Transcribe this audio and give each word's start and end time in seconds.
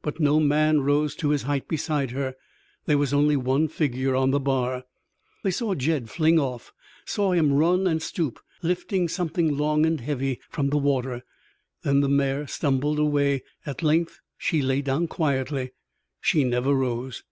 But 0.00 0.20
no 0.20 0.38
man 0.38 0.82
rose 0.82 1.16
to 1.16 1.30
his 1.30 1.42
height 1.42 1.66
beside 1.66 2.12
her. 2.12 2.36
There 2.84 2.98
was 2.98 3.12
only 3.12 3.36
one 3.36 3.66
figure 3.66 4.14
on 4.14 4.30
the 4.30 4.38
bar. 4.38 4.84
They 5.42 5.50
saw 5.50 5.74
Jed 5.74 6.08
fling 6.08 6.38
off; 6.38 6.72
saw 7.04 7.32
him 7.32 7.52
run 7.52 7.84
and 7.88 8.00
stoop, 8.00 8.38
lifting 8.62 9.08
something 9.08 9.56
long 9.58 9.84
and 9.84 10.00
heavy 10.00 10.38
from 10.50 10.68
the 10.70 10.78
water. 10.78 11.24
Then 11.82 11.98
the 11.98 12.08
mare 12.08 12.46
stumbled 12.46 13.00
away. 13.00 13.42
At 13.66 13.82
length 13.82 14.20
she 14.38 14.62
lay 14.62 14.82
down 14.82 15.08
quietly. 15.08 15.72
She 16.20 16.44
never 16.44 16.72
rose. 16.72 17.24